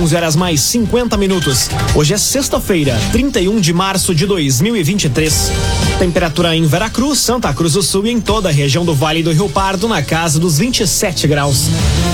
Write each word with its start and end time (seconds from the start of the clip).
11 0.00 0.16
horas 0.16 0.34
mais 0.34 0.62
50 0.62 1.14
minutos. 1.18 1.68
Hoje 1.94 2.14
é 2.14 2.16
sexta-feira, 2.16 2.98
31 3.12 3.60
de 3.60 3.70
março 3.70 4.14
de 4.14 4.24
2023. 4.24 5.52
Temperatura 5.98 6.56
em 6.56 6.64
Veracruz, 6.64 7.18
Santa 7.18 7.52
Cruz 7.52 7.74
do 7.74 7.82
Sul 7.82 8.06
e 8.06 8.10
em 8.10 8.18
toda 8.18 8.48
a 8.48 8.52
região 8.52 8.82
do 8.82 8.94
Vale 8.94 9.22
do 9.22 9.30
Rio 9.30 9.50
Pardo 9.50 9.86
na 9.86 10.02
casa 10.02 10.38
dos 10.38 10.56
27 10.56 11.26
graus. 11.26 11.66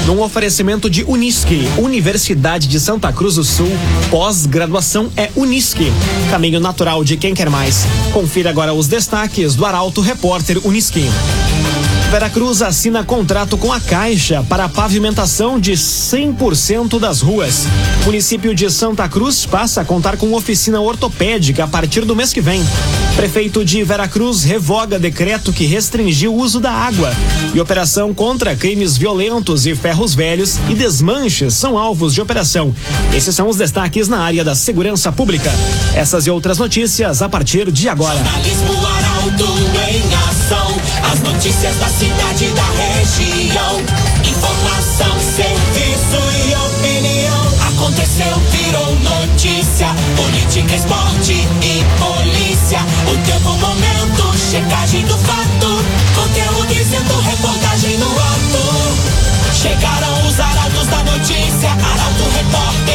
Num 0.04 0.20
oferecimento 0.20 0.90
de 0.90 1.04
Unisque, 1.04 1.62
Universidade 1.78 2.66
de 2.66 2.80
Santa 2.80 3.12
Cruz 3.12 3.36
do 3.36 3.44
Sul, 3.44 3.70
pós-graduação 4.10 5.08
é 5.16 5.30
Unisque. 5.36 5.92
Caminho 6.28 6.58
natural 6.58 7.04
de 7.04 7.16
quem 7.16 7.34
quer 7.34 7.48
mais. 7.48 7.86
Confira 8.12 8.50
agora 8.50 8.74
os 8.74 8.88
destaques 8.88 9.54
do 9.54 9.64
Arauto 9.64 10.00
Repórter 10.00 10.58
Unisque. 10.66 11.08
Veracruz 12.10 12.62
assina 12.62 13.02
contrato 13.02 13.58
com 13.58 13.72
a 13.72 13.80
Caixa 13.80 14.42
para 14.48 14.64
a 14.64 14.68
pavimentação 14.68 15.58
de 15.58 15.72
100% 15.72 17.00
das 17.00 17.20
ruas. 17.20 17.66
Município 18.04 18.54
de 18.54 18.70
Santa 18.70 19.08
Cruz 19.08 19.44
passa 19.44 19.80
a 19.80 19.84
contar 19.84 20.16
com 20.16 20.32
oficina 20.32 20.80
ortopédica 20.80 21.64
a 21.64 21.66
partir 21.66 22.04
do 22.04 22.14
mês 22.14 22.32
que 22.32 22.40
vem. 22.40 22.64
Prefeito 23.16 23.64
de 23.64 23.82
Veracruz 23.82 24.44
revoga 24.44 24.98
decreto 24.98 25.52
que 25.52 25.66
restringiu 25.66 26.32
o 26.32 26.38
uso 26.38 26.60
da 26.60 26.70
água. 26.70 27.12
E 27.52 27.60
operação 27.60 28.14
contra 28.14 28.54
crimes 28.54 28.96
violentos 28.96 29.66
e 29.66 29.74
ferros 29.74 30.14
velhos 30.14 30.58
e 30.70 30.74
desmanches 30.74 31.54
são 31.54 31.76
alvos 31.76 32.14
de 32.14 32.20
operação. 32.20 32.74
Esses 33.14 33.34
são 33.34 33.48
os 33.48 33.56
destaques 33.56 34.06
na 34.06 34.18
área 34.18 34.44
da 34.44 34.54
segurança 34.54 35.10
pública. 35.10 35.50
Essas 35.94 36.26
e 36.26 36.30
outras 36.30 36.58
notícias 36.58 37.20
a 37.20 37.28
partir 37.28 37.72
de 37.72 37.88
agora. 37.88 38.20
As 41.12 41.20
notícias 41.20 41.76
da 41.76 41.88
cidade 41.88 42.48
da 42.50 42.62
região. 42.62 43.80
Informação, 44.24 45.18
serviço 45.20 46.20
e 46.46 46.54
opinião. 46.54 47.46
Aconteceu, 47.68 48.36
virou 48.50 48.94
notícia. 48.96 49.88
Política, 50.16 50.74
esporte 50.74 51.32
e 51.62 51.84
polícia. 51.98 52.80
O 53.12 53.16
tempo, 53.26 53.50
momento, 53.58 54.38
checagem 54.38 55.04
do 55.04 55.16
fato. 55.18 55.84
Conteúdo 56.14 56.74
dizendo, 56.74 57.20
reportagem 57.20 57.98
no 57.98 58.06
ato. 58.06 59.16
Chegaram 59.52 60.26
os 60.28 60.38
arautos 60.38 60.86
da 60.86 61.02
notícia. 61.04 61.70
Arauto, 61.70 62.24
repórter, 62.36 62.85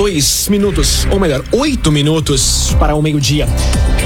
Dois 0.00 0.48
minutos, 0.48 1.06
ou 1.10 1.20
melhor, 1.20 1.44
oito 1.52 1.92
minutos 1.92 2.74
para 2.78 2.94
o 2.94 3.02
meio-dia. 3.02 3.46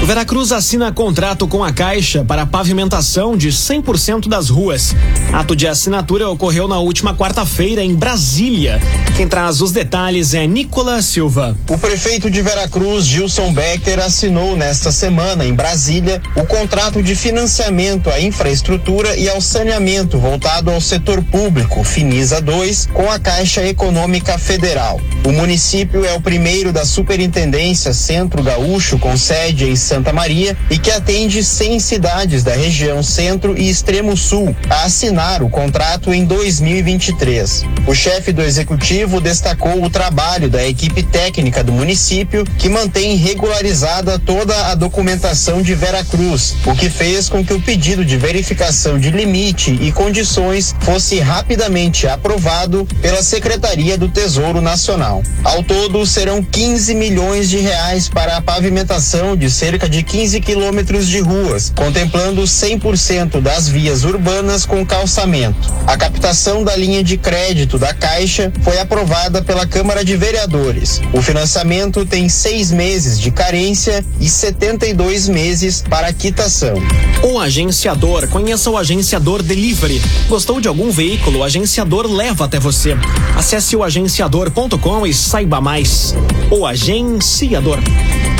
O 0.01 0.05
Veracruz 0.05 0.51
assina 0.51 0.91
contrato 0.91 1.47
com 1.47 1.63
a 1.63 1.73
Caixa 1.73 2.23
para 2.23 2.45
pavimentação 2.45 3.35
de 3.35 3.49
100% 3.49 4.27
das 4.27 4.49
ruas. 4.49 4.95
Ato 5.33 5.55
de 5.55 5.67
assinatura 5.67 6.29
ocorreu 6.29 6.67
na 6.67 6.77
última 6.79 7.15
quarta-feira 7.15 7.83
em 7.83 7.95
Brasília. 7.95 8.79
Quem 9.17 9.27
traz 9.27 9.61
os 9.61 9.71
detalhes 9.71 10.33
é 10.33 10.45
Nicolas 10.45 11.05
Silva. 11.05 11.57
O 11.69 11.77
prefeito 11.77 12.29
de 12.29 12.41
Veracruz, 12.41 13.05
Gilson 13.05 13.51
Becker, 13.51 13.99
assinou 13.99 14.55
nesta 14.55 14.91
semana, 14.91 15.45
em 15.45 15.53
Brasília, 15.53 16.21
o 16.35 16.45
contrato 16.45 17.01
de 17.01 17.15
financiamento 17.15 18.09
à 18.09 18.21
infraestrutura 18.21 19.17
e 19.17 19.27
ao 19.27 19.41
saneamento 19.41 20.19
voltado 20.19 20.69
ao 20.69 20.79
setor 20.79 21.23
público, 21.23 21.83
Finisa 21.83 22.41
2, 22.41 22.89
com 22.93 23.09
a 23.09 23.17
Caixa 23.17 23.65
Econômica 23.65 24.37
Federal. 24.37 25.01
O 25.25 25.31
município 25.31 26.05
é 26.05 26.13
o 26.13 26.21
primeiro 26.21 26.71
da 26.71 26.85
Superintendência 26.85 27.93
Centro 27.93 28.43
Gaúcho, 28.43 28.99
com 28.99 29.17
sede 29.17 29.65
em 29.65 29.75
Santa 29.85 30.11
Maria, 30.11 30.57
e 30.69 30.77
que 30.77 30.91
atende 30.91 31.43
100 31.43 31.79
cidades 31.79 32.43
da 32.43 32.53
região 32.53 33.03
Centro 33.03 33.55
e 33.57 33.69
Extremo 33.69 34.17
Sul 34.17 34.55
a 34.69 34.85
assinar 34.85 35.43
o 35.43 35.49
contrato 35.49 36.13
em 36.13 36.25
2023. 36.25 37.63
O 37.85 37.93
chefe 37.93 38.33
do 38.33 38.41
executivo 38.41 39.21
destacou 39.21 39.83
o 39.83 39.89
trabalho 39.89 40.49
da 40.49 40.67
equipe 40.67 41.03
técnica 41.03 41.63
do 41.63 41.71
município, 41.71 42.43
que 42.57 42.67
mantém 42.67 43.15
regularizada 43.15 44.17
toda 44.17 44.71
a 44.71 44.75
documentação 44.75 45.61
de 45.61 45.75
Veracruz, 45.75 46.55
o 46.65 46.73
que 46.73 46.89
fez 46.89 47.29
com 47.29 47.45
que 47.45 47.53
o 47.53 47.61
pedido 47.61 48.03
de 48.03 48.17
verificação 48.17 48.97
de 48.97 49.11
limite 49.11 49.71
e 49.71 49.91
condições 49.91 50.75
fosse 50.79 51.19
rapidamente 51.19 52.07
aprovado 52.07 52.87
pela 53.01 53.21
Secretaria 53.21 53.97
do 53.97 54.09
Tesouro 54.09 54.61
Nacional. 54.61 55.21
Ao 55.43 55.61
todo, 55.61 56.05
serão 56.05 56.43
15 56.43 56.95
milhões 56.95 57.49
de 57.49 57.57
reais 57.57 58.09
para 58.09 58.37
a 58.37 58.41
pavimentação 58.41 59.37
de 59.37 59.49
cerca 59.49 59.74
de 59.77 60.01
15 60.01 60.39
quilômetros 60.39 61.05
de 61.07 61.19
ruas, 61.19 61.73
contemplando 61.75 62.41
100% 62.43 63.41
das 63.41 63.67
vias 63.67 64.05
urbanas 64.05 64.65
com 64.65 64.85
calçamento. 64.85 65.71
A 65.85 65.97
captação 65.97 66.63
da 66.63 66.75
linha 66.77 67.03
de 67.03 67.17
crédito 67.17 67.77
da 67.77 67.93
Caixa 67.93 68.51
foi 68.61 68.79
aprovada 68.79 69.41
pela 69.41 69.67
Câmara 69.67 70.05
de 70.05 70.15
Vereadores. 70.15 71.01
O 71.11 71.21
financiamento 71.21 72.05
tem 72.05 72.29
seis 72.29 72.71
meses 72.71 73.19
de 73.19 73.29
carência 73.29 74.03
e 74.19 74.29
72 74.29 75.27
meses 75.27 75.83
para 75.89 76.13
quitação. 76.13 76.75
O 77.21 77.37
agenciador. 77.37 78.27
Conheça 78.29 78.69
o 78.69 78.77
agenciador 78.77 79.43
Delivery. 79.43 80.01
Gostou 80.29 80.61
de 80.61 80.69
algum 80.69 80.89
veículo? 80.89 81.39
O 81.39 81.43
agenciador 81.43 82.07
leva 82.07 82.45
até 82.45 82.59
você. 82.59 82.95
Acesse 83.35 83.75
o 83.75 83.83
agenciador.com 83.83 85.05
e 85.05 85.13
saiba 85.13 85.59
mais. 85.59 86.15
O 86.49 86.65
agenciador. 86.65 87.79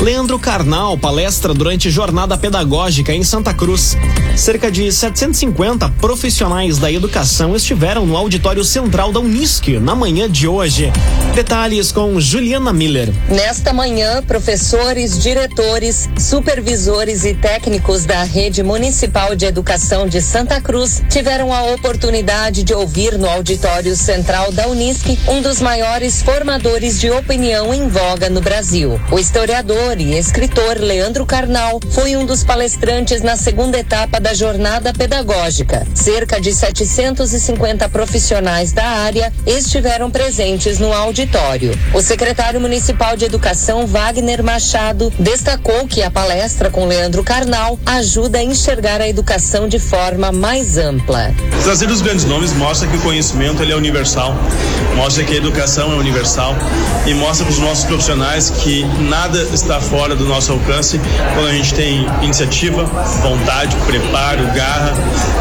Leandro 0.00 0.38
Carnal 0.38 0.96
palestra 0.98 1.54
durante 1.54 1.90
jornada 1.90 2.36
pedagógica 2.36 3.12
em 3.12 3.24
Santa 3.24 3.52
Cruz. 3.54 3.96
Cerca 4.36 4.70
de 4.70 4.92
750 4.92 5.88
profissionais 6.00 6.78
da 6.78 6.92
educação 6.92 7.56
estiveram 7.56 8.06
no 8.06 8.16
auditório 8.16 8.62
central 8.62 9.10
da 9.10 9.18
Unisque 9.20 9.78
na 9.78 9.94
manhã 9.94 10.30
de 10.30 10.46
hoje. 10.46 10.92
Detalhes 11.34 11.90
com 11.90 12.20
Juliana 12.20 12.72
Miller. 12.72 13.12
Nesta 13.28 13.72
manhã, 13.72 14.22
professores, 14.22 15.18
diretores, 15.18 16.08
supervisores 16.18 17.24
e 17.24 17.34
técnicos 17.34 18.04
da 18.04 18.22
Rede 18.22 18.62
Municipal 18.62 19.34
de 19.34 19.46
Educação 19.46 20.06
de 20.06 20.20
Santa 20.20 20.60
Cruz 20.60 21.02
tiveram 21.08 21.52
a 21.52 21.62
oportunidade 21.72 22.62
de 22.62 22.74
ouvir 22.74 23.18
no 23.18 23.28
auditório 23.28 23.96
central 23.96 24.52
da 24.52 24.68
Unisque 24.68 25.18
um 25.28 25.40
dos 25.40 25.60
maiores 25.60 26.22
formadores 26.22 27.00
de 27.00 27.10
opinião 27.10 27.72
em 27.72 27.88
voga 27.88 28.28
no 28.28 28.40
Brasil. 28.40 29.00
O 29.10 29.18
historiador 29.18 29.85
e 29.94 30.18
escritor 30.18 30.78
Leandro 30.78 31.24
Carnal 31.24 31.78
foi 31.90 32.16
um 32.16 32.26
dos 32.26 32.42
palestrantes 32.42 33.22
na 33.22 33.36
segunda 33.36 33.78
etapa 33.78 34.18
da 34.18 34.34
jornada 34.34 34.92
pedagógica. 34.92 35.86
Cerca 35.94 36.40
de 36.40 36.52
750 36.52 37.88
profissionais 37.88 38.72
da 38.72 38.84
área 38.84 39.32
estiveram 39.46 40.10
presentes 40.10 40.80
no 40.80 40.92
auditório. 40.92 41.78
O 41.94 42.02
secretário 42.02 42.60
municipal 42.60 43.16
de 43.16 43.26
Educação, 43.26 43.86
Wagner 43.86 44.42
Machado, 44.42 45.12
destacou 45.20 45.86
que 45.86 46.02
a 46.02 46.10
palestra 46.10 46.68
com 46.68 46.86
Leandro 46.86 47.22
Carnal 47.22 47.78
ajuda 47.86 48.38
a 48.38 48.42
enxergar 48.42 49.00
a 49.00 49.08
educação 49.08 49.68
de 49.68 49.78
forma 49.78 50.32
mais 50.32 50.78
ampla. 50.78 51.32
Trazer 51.62 51.88
os 51.88 52.02
grandes 52.02 52.24
nomes 52.24 52.52
mostra 52.52 52.88
que 52.88 52.96
o 52.96 53.00
conhecimento 53.02 53.62
ele 53.62 53.72
é 53.72 53.76
universal, 53.76 54.34
mostra 54.96 55.22
que 55.22 55.32
a 55.32 55.36
educação 55.36 55.92
é 55.92 55.96
universal 55.96 56.54
e 57.06 57.14
mostra 57.14 57.46
para 57.46 57.52
os 57.52 57.60
nossos 57.60 57.84
profissionais 57.84 58.50
que 58.50 58.84
nada 59.08 59.40
está 59.52 59.75
fora 59.80 60.14
do 60.14 60.24
nosso 60.24 60.52
alcance 60.52 61.00
quando 61.34 61.48
a 61.48 61.52
gente 61.52 61.74
tem 61.74 62.06
iniciativa, 62.22 62.84
vontade, 63.22 63.76
preparo, 63.86 64.44
garra, 64.54 64.94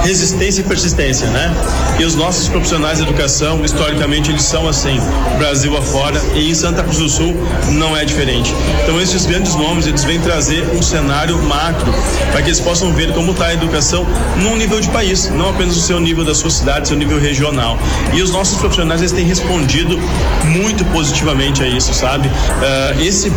resistência 0.04 0.62
e 0.62 0.64
persistência, 0.64 1.28
né? 1.28 1.54
E 2.00 2.04
os 2.04 2.16
nossos 2.16 2.48
profissionais 2.48 2.98
de 2.98 3.04
educação, 3.04 3.64
historicamente, 3.64 4.30
eles 4.30 4.44
são 4.44 4.68
assim, 4.68 5.00
Brasil 5.38 5.76
afora 5.78 6.22
e 6.34 6.50
em 6.50 6.56
Santa 6.56 6.84
Cruz 6.84 6.98
do 6.98 7.10
Sul 7.10 7.36
não 7.72 7.96
é 7.96 8.06
diferente. 8.06 8.54
Então 8.84 9.02
esses 9.02 9.26
grandes 9.26 9.56
nomes, 9.56 9.88
eles 9.88 10.04
vêm 10.04 10.20
trazer 10.20 10.68
um 10.76 10.82
cenário 10.82 11.38
macro 11.44 11.94
para 12.32 12.42
que 12.42 12.50
eles 12.50 12.60
possam 12.60 12.94
ver 12.94 13.14
como 13.14 13.32
está 13.32 13.48
a 13.48 13.54
educação 13.54 14.06
num 14.38 14.56
nível 14.56 14.80
de 14.80 14.90
país, 14.90 15.30
não 15.30 15.50
apenas 15.50 15.76
o 15.78 15.82
seu 15.82 16.00
nível 16.00 16.24
da 16.24 16.36
sua 16.36 16.50
cidade, 16.50 16.88
seu 16.88 16.98
nível 16.98 17.20
regional. 17.20 17.78
E 18.14 18.22
os 18.22 18.32
nossos 18.32 18.58
profissionais 18.58 19.02
eles 19.02 19.12
têm 19.12 19.26
respondido 19.26 19.98
muito 20.44 20.84
positivamente 20.86 21.64
a 21.64 21.68
isso, 21.68 21.94
sabe? 21.94 22.28
Uh, 22.28 23.02
esse 23.02 23.32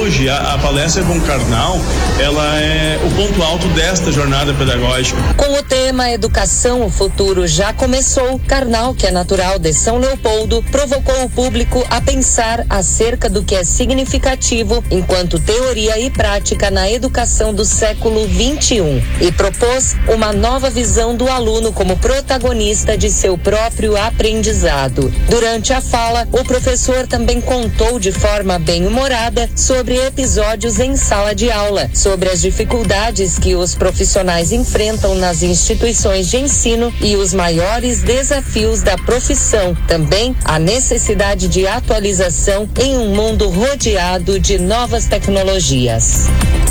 hoje 0.00 0.28
a, 0.28 0.36
a 0.48 0.58
palestra 0.58 1.04
com 1.04 1.20
Carnal, 1.20 1.78
ela 2.18 2.58
é 2.58 2.98
o 3.04 3.10
ponto 3.10 3.42
alto 3.42 3.68
desta 3.68 4.10
jornada 4.10 4.52
pedagógica. 4.54 5.18
Com 5.36 5.58
o 5.58 5.62
tema 5.62 6.10
Educação, 6.10 6.84
o 6.84 6.90
futuro 6.90 7.46
já 7.46 7.72
começou, 7.72 8.40
Carnal, 8.46 8.94
que 8.94 9.06
é 9.06 9.10
natural 9.10 9.58
de 9.58 9.72
São 9.72 9.98
Leopoldo, 9.98 10.62
provocou 10.70 11.24
o 11.24 11.30
público 11.30 11.84
a 11.88 12.00
pensar 12.00 12.64
acerca 12.68 13.28
do 13.28 13.42
que 13.42 13.54
é 13.54 13.64
significativo 13.64 14.82
enquanto 14.90 15.38
teoria 15.38 15.98
e 15.98 16.10
prática 16.10 16.70
na 16.70 16.90
educação 16.90 17.54
do 17.54 17.64
século 17.64 18.26
21 18.26 19.02
e 19.20 19.30
propôs 19.32 19.94
uma 20.12 20.32
nova 20.32 20.70
visão 20.70 21.14
do 21.14 21.28
aluno 21.28 21.72
como 21.72 21.96
protagonista 21.98 22.96
de 22.96 23.10
seu 23.10 23.38
próprio 23.38 23.96
aprendizado. 23.96 25.12
Durante 25.28 25.72
a 25.72 25.80
fala, 25.80 26.26
o 26.32 26.44
professor 26.44 27.06
também 27.06 27.40
contou 27.40 27.98
de 27.98 28.10
forma 28.10 28.58
bem 28.58 28.86
humorada 28.86 29.48
sobre 29.54 29.96
episódios 29.96 30.31
episódios 30.32 30.78
em 30.78 30.96
sala 30.96 31.34
de 31.34 31.50
aula 31.50 31.90
sobre 31.92 32.30
as 32.30 32.40
dificuldades 32.40 33.38
que 33.38 33.54
os 33.54 33.74
profissionais 33.74 34.50
enfrentam 34.50 35.14
nas 35.14 35.42
instituições 35.42 36.30
de 36.30 36.38
ensino 36.38 36.90
e 37.02 37.16
os 37.16 37.34
maiores 37.34 38.00
desafios 38.00 38.80
da 38.80 38.96
profissão. 38.96 39.76
Também 39.86 40.34
a 40.42 40.58
necessidade 40.58 41.48
de 41.48 41.66
atualização 41.66 42.66
em 42.80 42.96
um 42.96 43.14
mundo 43.14 43.50
rodeado 43.50 44.40
de 44.40 44.58
novas 44.58 45.04
tecnologias. 45.04 46.28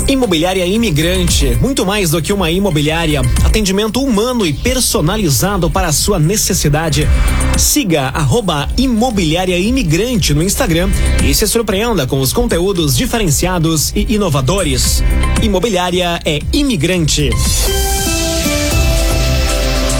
Imobiliária 0.08 0.66
Imigrante, 0.66 1.56
muito 1.60 1.86
mais 1.86 2.10
do 2.10 2.20
que 2.20 2.32
uma 2.32 2.50
imobiliária, 2.50 3.22
atendimento 3.44 4.02
humano 4.02 4.44
e 4.44 4.52
personalizado 4.52 5.70
para 5.70 5.88
a 5.88 5.92
sua 5.92 6.18
necessidade. 6.18 7.08
Siga 7.56 8.08
arroba 8.08 8.68
Imobiliária 8.76 9.58
Imigrante 9.58 10.34
no 10.34 10.42
Instagram 10.42 10.90
e 11.24 11.34
se 11.34 11.46
surpreenda 11.46 12.06
com 12.06 12.20
os 12.20 12.32
conteúdos 12.32 12.96
diferenciados 12.96 13.92
e 13.94 14.14
inovadores. 14.14 15.02
Imobiliária 15.42 16.20
é 16.24 16.40
imigrante. 16.52 17.30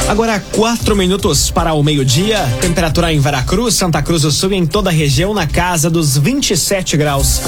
Agora, 0.09 0.41
quatro 0.53 0.95
minutos 0.95 1.51
para 1.51 1.73
o 1.73 1.83
meio-dia. 1.83 2.39
Temperatura 2.61 3.13
em 3.13 3.21
Veracruz, 3.21 3.75
Santa 3.75 4.03
Cruz 4.03 4.23
do 4.23 4.31
Sul 4.31 4.53
e 4.53 4.57
em 4.57 4.67
toda 4.67 4.91
a 4.91 4.93
região 4.93 5.33
na 5.33 5.47
casa 5.47 5.89
dos 5.89 6.19
27 6.19 6.97
graus. 6.97 7.41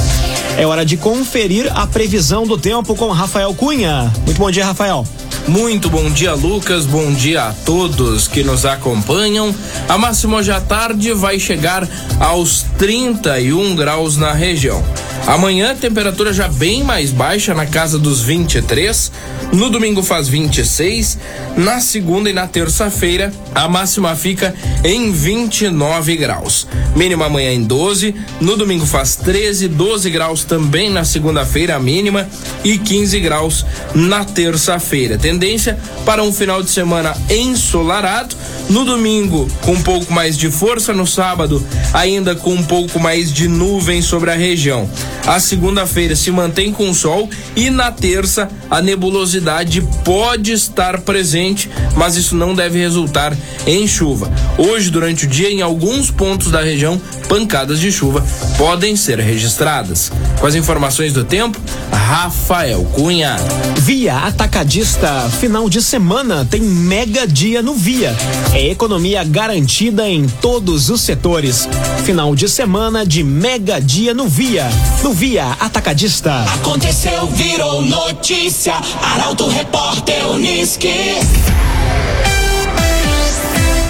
É 0.57 0.65
hora 0.65 0.85
de 0.85 0.97
conferir 0.97 1.71
a 1.77 1.87
previsão 1.87 2.47
do 2.47 2.57
tempo 2.57 2.95
com 2.95 3.11
Rafael 3.11 3.53
Cunha. 3.55 4.13
Muito 4.25 4.39
bom 4.39 4.51
dia, 4.51 4.65
Rafael. 4.65 5.05
Muito 5.47 5.91
bom 5.91 6.11
dia, 6.11 6.33
Lucas. 6.33 6.87
Bom 6.87 7.13
dia 7.13 7.49
a 7.49 7.53
todos 7.53 8.27
que 8.27 8.43
nos 8.43 8.65
acompanham. 8.65 9.55
A 9.87 9.99
máxima 9.99 10.39
hoje 10.39 10.51
à 10.51 10.61
tarde 10.61 11.13
vai 11.13 11.39
chegar 11.39 11.87
aos 12.19 12.65
31 12.79 13.77
graus 13.77 14.17
na 14.17 14.33
região. 14.33 14.83
Amanhã, 15.27 15.75
temperatura 15.75 16.33
já 16.33 16.49
bem 16.49 16.83
mais 16.83 17.11
baixa, 17.11 17.55
na 17.55 17.67
casa 17.67 17.99
dos 17.99 18.23
23. 18.23 19.13
No 19.53 19.71
domingo 19.71 20.03
faz 20.03 20.29
26. 20.29 21.19
Na 21.57 21.81
segunda 21.81 22.29
e 22.29 22.33
na 22.33 22.47
terça-feira, 22.47 23.33
a 23.55 23.69
máxima 23.69 24.15
fica 24.17 24.55
em 24.83 25.13
29 25.13 26.17
graus. 26.17 26.67
Mínima 26.97 27.27
amanhã 27.27 27.53
em 27.53 27.63
12. 27.63 28.15
No 28.41 28.57
domingo 28.57 28.85
faz 28.85 29.17
13, 29.17 29.69
12 29.69 30.11
graus 30.11 30.45
também 30.45 30.91
na 30.91 31.05
segunda-feira, 31.05 31.77
a 31.77 31.81
mínima, 31.81 32.29
e 32.63 32.77
15 32.77 33.21
graus 33.21 33.65
na 33.95 34.25
terça-feira. 34.25 35.17
Tendência 35.35 35.77
para 36.05 36.23
um 36.23 36.33
final 36.33 36.63
de 36.63 36.71
semana 36.71 37.13
ensolarado. 37.29 38.37
No 38.71 38.85
domingo, 38.85 39.49
com 39.63 39.73
um 39.73 39.83
pouco 39.83 40.13
mais 40.13 40.39
de 40.39 40.49
força. 40.49 40.93
No 40.93 41.09
sábado, 41.09 41.61
ainda 41.93 42.37
com 42.37 42.55
um 42.55 42.63
pouco 42.63 43.01
mais 43.01 43.33
de 43.33 43.49
nuvem 43.49 44.01
sobre 44.01 44.31
a 44.31 44.37
região. 44.37 44.89
A 45.27 45.41
segunda-feira 45.41 46.15
se 46.15 46.31
mantém 46.31 46.71
com 46.71 46.93
sol 46.93 47.31
e 47.57 47.71
na 47.71 47.91
terça 47.91 48.49
a 48.71 48.83
nebulosidade 48.83 49.81
pode 50.05 50.53
estar 50.53 51.01
presente, 51.01 51.71
mas 51.97 52.15
isso 52.17 52.37
não 52.37 52.55
deve 52.55 52.79
resultar 52.79 53.35
em 53.67 53.87
chuva. 53.87 54.31
Hoje, 54.59 54.91
durante 54.91 55.25
o 55.25 55.29
dia, 55.29 55.51
em 55.51 55.63
alguns 55.63 56.11
pontos 56.11 56.51
da 56.51 56.63
região, 56.63 57.01
pancadas 57.27 57.81
de 57.81 57.91
chuva 57.91 58.25
podem 58.59 58.97
ser 58.97 59.19
registradas. 59.19 60.13
Com 60.39 60.47
as 60.47 60.55
informações 60.55 61.15
do 61.15 61.25
tempo, 61.25 61.59
Rafael 61.91 62.85
Cunha. 62.93 63.37
Via 63.79 64.19
Atacadista, 64.19 65.29
final 65.41 65.71
de 65.71 65.83
semana 65.83 66.47
tem 66.51 66.61
mega 66.61 67.27
dia 67.27 67.63
no 67.63 67.75
Via. 67.75 68.15
É 68.53 68.71
economia 68.71 69.25
garantida 69.25 70.07
em 70.07 70.27
todos 70.27 70.91
os 70.91 71.01
setores. 71.01 71.67
Final 72.05 72.35
de 72.35 72.47
semana 72.47 73.07
de 73.07 73.25
mega 73.25 73.81
dia 73.81 74.13
no 74.13 74.29
Via. 74.29 74.69
No 75.03 75.14
Via 75.15 75.53
Atacadista. 75.61 76.43
Aconteceu, 76.55 77.29
virou 77.29 77.81
notícia. 77.83 78.75
Arauto 79.01 79.47
Repórter 79.47 80.29
Uniski. 80.29 80.89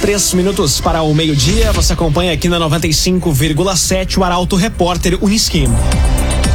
Três 0.03 0.35
minutos 0.35 0.82
para 0.82 1.00
o 1.00 1.15
meio-dia. 1.15 1.73
Você 1.73 1.94
acompanha 1.94 2.35
aqui 2.35 2.47
na 2.47 2.61
95,7 2.61 4.19
o 4.19 4.23
Arauto 4.23 4.55
Repórter 4.55 5.19
Unisquim. 5.23 5.67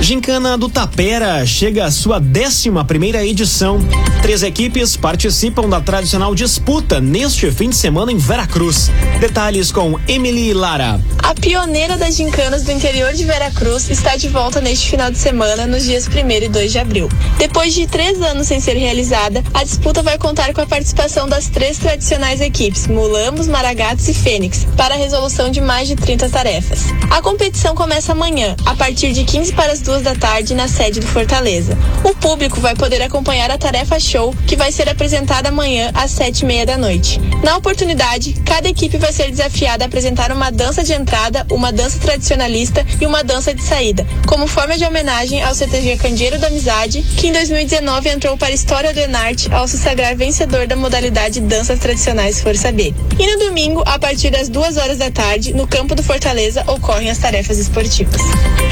Gincana 0.01 0.57
do 0.57 0.69
Tapera 0.69 1.45
chega 1.45 1.85
à 1.85 1.91
sua 1.91 2.19
11 2.19 2.71
primeira 2.87 3.25
edição. 3.25 3.79
Três 4.21 4.43
equipes 4.43 4.95
participam 4.95 5.67
da 5.67 5.81
tradicional 5.81 6.33
disputa 6.33 7.01
neste 7.01 7.51
fim 7.51 7.69
de 7.69 7.75
semana 7.75 8.11
em 8.11 8.17
Veracruz. 8.17 8.89
Detalhes 9.19 9.71
com 9.71 9.99
Emily 10.07 10.53
Lara. 10.53 10.99
A 11.21 11.35
pioneira 11.35 11.97
das 11.97 12.15
gincanas 12.15 12.63
do 12.63 12.71
interior 12.71 13.13
de 13.13 13.23
Veracruz 13.25 13.89
está 13.89 14.15
de 14.15 14.29
volta 14.29 14.61
neste 14.61 14.89
final 14.89 15.11
de 15.11 15.17
semana, 15.17 15.67
nos 15.67 15.83
dias 15.83 16.07
1 16.07 16.43
e 16.45 16.49
2 16.49 16.71
de 16.71 16.79
abril. 16.79 17.09
Depois 17.37 17.73
de 17.73 17.85
três 17.85 18.21
anos 18.21 18.47
sem 18.47 18.59
ser 18.59 18.77
realizada, 18.77 19.43
a 19.53 19.63
disputa 19.63 20.01
vai 20.01 20.17
contar 20.17 20.53
com 20.53 20.61
a 20.61 20.65
participação 20.65 21.27
das 21.27 21.47
três 21.47 21.77
tradicionais 21.77 22.41
equipes, 22.41 22.87
Mulambos, 22.87 23.47
Maragatos 23.47 24.07
e 24.07 24.13
Fênix, 24.13 24.65
para 24.75 24.95
a 24.95 24.97
resolução 24.97 25.51
de 25.51 25.61
mais 25.61 25.87
de 25.87 25.95
30 25.95 26.29
tarefas. 26.29 26.85
A 27.11 27.21
competição 27.21 27.75
começa 27.75 28.13
amanhã, 28.13 28.55
a 28.65 28.75
partir 28.75 29.11
de 29.11 29.23
15 29.23 29.53
para 29.53 29.71
as 29.71 29.81
duas 29.89 30.03
da 30.03 30.13
tarde, 30.13 30.53
na 30.53 30.67
sede 30.67 30.99
do 30.99 31.07
Fortaleza. 31.07 31.75
O 32.03 32.13
público 32.13 32.61
vai 32.61 32.75
poder 32.75 33.01
acompanhar 33.01 33.49
a 33.49 33.57
tarefa 33.57 33.99
show, 33.99 34.35
que 34.45 34.55
vai 34.55 34.71
ser 34.71 34.87
apresentada 34.87 35.49
amanhã 35.49 35.89
às 35.95 36.11
sete 36.11 36.41
e 36.41 36.45
meia 36.45 36.63
da 36.63 36.77
noite. 36.77 37.19
Na 37.41 37.57
oportunidade, 37.57 38.33
cada 38.45 38.69
equipe 38.69 38.99
vai 38.99 39.11
ser 39.11 39.31
desafiada 39.31 39.83
a 39.83 39.87
apresentar 39.87 40.31
uma 40.31 40.51
dança 40.51 40.83
de 40.83 40.93
entrada, 40.93 41.43
uma 41.49 41.71
dança 41.71 41.97
tradicionalista 41.97 42.85
e 43.01 43.05
uma 43.07 43.23
dança 43.23 43.51
de 43.51 43.63
saída, 43.63 44.05
como 44.27 44.45
forma 44.45 44.77
de 44.77 44.85
homenagem 44.85 45.41
ao 45.41 45.55
CTG 45.55 45.97
Candeeiro 45.97 46.37
da 46.37 46.47
Amizade, 46.47 47.01
que 47.17 47.27
em 47.27 47.31
2019 47.31 48.09
entrou 48.09 48.37
para 48.37 48.49
a 48.49 48.53
história 48.53 48.93
do 48.93 48.99
Enarte 48.99 49.51
ao 49.51 49.67
se 49.67 49.79
sagrar 49.79 50.15
vencedor 50.15 50.67
da 50.67 50.75
modalidade 50.75 51.41
Danças 51.41 51.79
Tradicionais 51.79 52.39
Força 52.41 52.71
B. 52.71 52.93
E 53.17 53.25
no 53.25 53.39
domingo, 53.47 53.81
a 53.87 53.97
partir 53.97 54.29
das 54.29 54.49
duas 54.49 54.77
horas 54.77 54.99
da 54.99 55.09
tarde, 55.09 55.51
no 55.51 55.65
campo 55.65 55.95
do 55.95 56.03
Fortaleza, 56.03 56.63
ocorrem 56.67 57.09
as 57.09 57.17
tarefas 57.17 57.57
esportivas. 57.57 58.21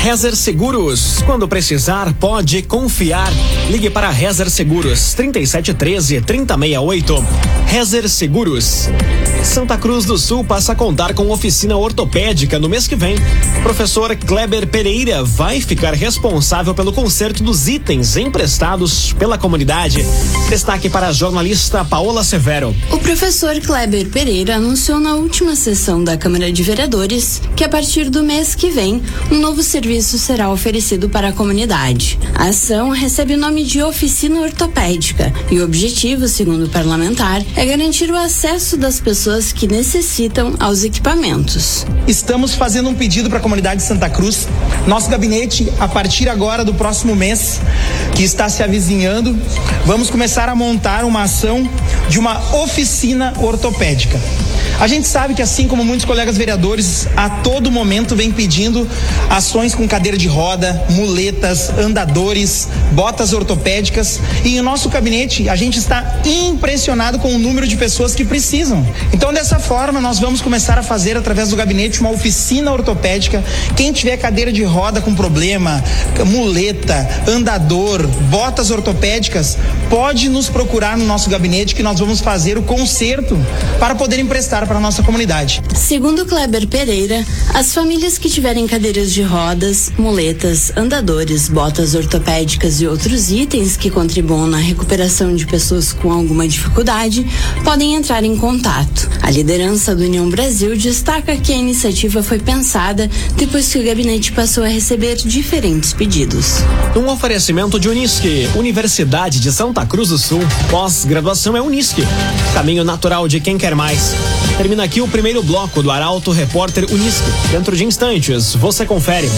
Rezer 0.04 0.36
Seguros. 0.36 1.07
Quando 1.26 1.48
precisar, 1.48 2.14
pode 2.14 2.62
confiar. 2.62 3.32
Ligue 3.70 3.90
para 3.90 4.10
Rezer 4.10 4.50
Seguros 4.50 5.14
3713 5.14 6.22
3068. 6.22 7.26
Rezer 7.66 8.10
Seguros. 8.10 8.90
Santa 9.44 9.78
Cruz 9.78 10.06
do 10.06 10.18
Sul 10.18 10.44
passa 10.44 10.72
a 10.72 10.76
contar 10.76 11.14
com 11.14 11.30
oficina 11.30 11.78
ortopédica 11.78 12.58
no 12.58 12.68
mês 12.68 12.88
que 12.88 12.96
vem. 12.96 13.16
Professor 13.62 14.16
Kleber 14.16 14.68
Pereira 14.68 15.24
vai 15.24 15.62
ficar 15.62 15.94
responsável 15.94 16.74
pelo 16.74 16.92
conserto 16.92 17.44
dos 17.44 17.68
itens 17.68 18.18
emprestados 18.18 19.14
pela 19.14 19.38
comunidade. 19.38 20.06
Destaque 20.50 20.90
para 20.90 21.08
a 21.08 21.14
jornalista 21.14 21.86
Paola 21.86 22.24
Severo. 22.24 22.76
O 22.92 22.98
professor 22.98 23.60
Kleber 23.62 24.10
Pereira 24.10 24.56
anunciou 24.56 25.00
na 25.00 25.14
última 25.14 25.56
sessão 25.56 26.04
da 26.04 26.18
Câmara 26.18 26.52
de 26.52 26.64
Vereadores 26.64 27.42
que 27.56 27.64
a 27.64 27.70
partir 27.70 28.10
do 28.10 28.24
mês 28.24 28.56
que 28.56 28.70
vem, 28.70 29.02
um 29.32 29.40
novo 29.40 29.62
serviço 29.62 30.18
será 30.18 30.50
oferecido 30.50 30.97
para 31.06 31.30
a 31.30 31.32
comunidade. 31.32 32.18
A 32.34 32.46
ação 32.46 32.90
recebe 32.90 33.36
o 33.36 33.38
nome 33.38 33.64
de 33.64 33.84
Oficina 33.84 34.42
Ortopédica 34.42 35.32
e 35.52 35.60
o 35.60 35.64
objetivo, 35.64 36.28
segundo 36.28 36.66
o 36.66 36.70
parlamentar, 36.70 37.44
é 37.56 37.66
garantir 37.66 38.10
o 38.10 38.16
acesso 38.16 38.76
das 38.78 39.00
pessoas 39.00 39.52
que 39.52 39.68
necessitam 39.68 40.56
aos 40.60 40.84
equipamentos. 40.84 41.86
Estamos 42.08 42.56
fazendo 42.56 42.90
um 42.90 42.96
pedido 42.96 43.30
para 43.30 43.38
a 43.40 43.42
comunidade 43.42 43.82
de 43.82 43.88
Santa 43.88 44.10
Cruz. 44.10 44.48
Nosso 44.88 45.10
gabinete, 45.10 45.72
a 45.80 45.88
partir 45.88 46.28
agora 46.28 46.66
do 46.66 46.74
próximo 46.74 47.16
mês, 47.16 47.62
que 48.16 48.24
está 48.24 48.50
se 48.50 48.64
avizinhando, 48.64 49.38
vamos 49.86 50.10
começar 50.10 50.50
a 50.50 50.56
montar 50.56 51.04
uma 51.06 51.24
ação 51.24 51.70
de 52.10 52.18
uma 52.18 52.40
oficina 52.56 53.34
ortopédica. 53.38 54.20
A 54.80 54.86
gente 54.86 55.08
sabe 55.08 55.34
que, 55.34 55.42
assim 55.42 55.68
como 55.68 55.84
muitos 55.84 56.06
colegas 56.06 56.38
vereadores, 56.38 57.08
a 57.18 57.30
todo 57.30 57.72
momento 57.72 58.16
vem 58.16 58.32
pedindo 58.32 58.88
ações 59.28 59.74
com 59.74 59.88
cadeira 59.88 60.16
de 60.16 60.28
roda, 60.28 60.86
muletas, 60.90 61.72
andadores, 61.80 62.68
botas 62.92 63.34
ortopédicas. 63.34 64.20
E 64.46 64.56
em 64.56 64.62
nosso 64.62 64.88
gabinete, 64.90 65.50
a 65.50 65.56
gente 65.56 65.80
está 65.80 66.20
impressionado 66.24 67.18
com 67.18 67.34
o 67.34 67.40
número 67.40 67.68
de 67.68 67.76
pessoas 67.76 68.14
que 68.14 68.24
precisam. 68.24 68.86
Então, 69.12 69.34
dessa 69.34 69.58
forma, 69.58 70.00
nós 70.00 70.20
vamos 70.20 70.42
começar 70.42 70.78
a 70.78 70.84
fazer, 70.84 71.18
através 71.18 71.50
do 71.50 71.56
gabinete, 71.56 72.00
uma 72.00 72.12
oficina 72.12 72.72
ortopédica. 72.72 73.44
Quem 73.76 73.92
tiver 73.92 74.18
cadeira 74.18 74.52
de 74.52 74.64
roda 74.64 75.02
com 75.02 75.16
problema, 75.16 75.84
muleta, 76.24 77.08
andador, 77.28 78.06
botas 78.30 78.70
ortopédicas, 78.70 79.58
pode 79.90 80.28
nos 80.30 80.50
procurar 80.50 80.98
no 80.98 81.06
nosso 81.06 81.30
gabinete 81.30 81.74
que 81.74 81.82
nós 81.82 82.00
vamos 82.00 82.20
fazer 82.20 82.58
o 82.58 82.64
conserto 82.64 83.38
para 83.80 83.96
poder 83.96 84.20
emprestar 84.20 84.68
para 84.68 84.78
a 84.78 84.82
nossa 84.82 85.02
comunidade. 85.02 85.62
Segundo 85.76 86.26
Kleber 86.26 86.68
Pereira, 86.68 87.26
as 87.54 87.74
famílias 87.74 88.18
que 88.18 88.30
tiverem 88.30 88.68
cadeiras 88.68 89.14
de 89.14 89.22
rodas, 89.22 89.92
muletas, 89.98 90.72
andadores, 90.76 91.48
botas 91.48 91.96
ortopédicas 91.96 92.82
e 92.82 92.88
outros 92.88 93.32
itens 93.32 93.78
que 93.78 93.90
contribuam 93.90 94.48
na 94.48 94.58
recuperação 94.58 95.36
de 95.36 95.46
pessoas 95.46 95.94
com 95.94 96.12
alguma 96.12 96.48
dificuldade 96.48 97.26
podem 97.64 97.96
entrar 97.96 98.24
em 98.24 98.36
contato. 98.36 99.10
A 99.22 99.32
liderança 99.32 99.96
do 99.96 100.04
União 100.04 100.30
Brasil 100.30 100.76
destaca 100.78 101.36
que 101.38 101.54
a 101.54 101.58
iniciativa 101.58 102.22
foi 102.22 102.40
pensada 102.40 103.10
depois 103.36 103.72
que 103.72 103.80
o 103.80 103.84
gabinete 103.84 104.32
passou 104.32 104.64
a 104.64 104.68
receber 104.68 105.16
diferentes 105.16 105.94
pedidos. 105.94 106.58
Um 106.96 107.08
oferecimento 107.10 107.80
de 107.80 107.90
Unisque, 107.90 108.50
Universidade 108.56 109.40
de 109.40 109.52
Santa 109.78 109.90
Cruz 109.90 110.10
do 110.10 110.18
Sul. 110.18 110.40
Pós-graduação 110.72 111.56
é 111.56 111.62
Unisque. 111.62 112.04
Caminho 112.52 112.84
natural 112.84 113.28
de 113.28 113.40
quem 113.40 113.60
quer 113.60 113.76
mais. 113.76 114.16
Termina 114.58 114.84
aqui 114.84 115.02
o 115.02 115.08
primeiro 115.08 115.44
bloco 115.44 115.84
do 115.84 115.92
Arauto 115.92 116.32
Repórter 116.32 116.88
Unisque. 116.92 117.30
Dentro 117.52 117.78
de 117.78 117.86
instantes, 117.86 118.56
você 118.56 118.88
confere. 118.88 119.30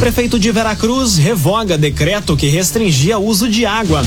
Prefeito 0.00 0.36
de 0.36 0.50
Veracruz 0.50 1.16
revoga 1.16 1.78
decreto 1.78 2.36
que 2.36 2.48
restringia 2.48 3.20
o 3.20 3.24
uso 3.24 3.48
de 3.48 3.64
água. 3.64 4.02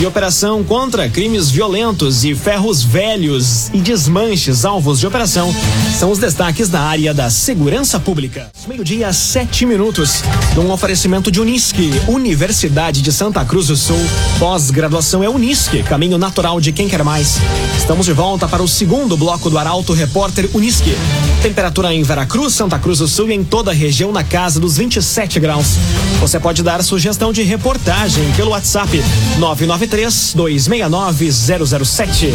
E 0.00 0.06
operação 0.06 0.62
contra 0.62 1.08
crimes 1.08 1.50
violentos 1.50 2.24
e 2.24 2.32
ferros 2.36 2.84
velhos 2.84 3.70
e 3.74 3.80
desmanches 3.80 4.64
alvos 4.64 5.00
de 5.00 5.06
operação 5.08 5.52
são 5.98 6.12
os 6.12 6.18
destaques 6.18 6.68
da 6.68 6.80
área 6.80 7.12
da 7.12 7.28
segurança 7.28 7.98
pública. 7.98 8.52
Meio-dia, 8.68 9.12
sete 9.12 9.66
minutos. 9.66 10.22
Num 10.54 10.70
oferecimento 10.70 11.28
de 11.28 11.40
Unisque, 11.40 11.90
Universidade 12.06 13.02
de 13.02 13.12
Santa 13.12 13.44
Cruz 13.44 13.66
do 13.66 13.76
Sul. 13.76 13.98
Pós-graduação 14.38 15.23
é 15.24 15.28
Unisque, 15.28 15.82
caminho 15.82 16.18
natural 16.18 16.60
de 16.60 16.70
quem 16.70 16.88
quer 16.88 17.02
mais. 17.02 17.38
Estamos 17.78 18.04
de 18.04 18.12
volta 18.12 18.46
para 18.46 18.62
o 18.62 18.68
segundo 18.68 19.16
bloco 19.16 19.48
do 19.48 19.58
Arauto 19.58 19.92
Repórter 19.92 20.48
Unisque. 20.52 20.94
Temperatura 21.42 21.94
em 21.94 22.02
Veracruz, 22.02 22.52
Santa 22.52 22.78
Cruz 22.78 22.98
do 22.98 23.08
Sul 23.08 23.30
e 23.30 23.34
em 23.34 23.42
toda 23.42 23.70
a 23.70 23.74
região 23.74 24.12
na 24.12 24.22
casa 24.22 24.60
dos 24.60 24.76
27 24.76 25.40
graus. 25.40 25.76
Você 26.20 26.38
pode 26.38 26.62
dar 26.62 26.82
sugestão 26.82 27.32
de 27.32 27.42
reportagem 27.42 28.30
pelo 28.32 28.50
WhatsApp 28.50 29.02
993 29.38 30.34
269 30.34 31.32
007. 31.32 32.34